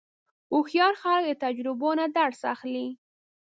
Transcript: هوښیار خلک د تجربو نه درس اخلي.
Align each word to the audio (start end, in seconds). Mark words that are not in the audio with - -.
هوښیار 0.51 0.93
خلک 1.01 1.25
د 1.27 1.31
تجربو 1.43 1.89
نه 1.99 2.05
درس 2.17 2.39
اخلي. 2.53 2.87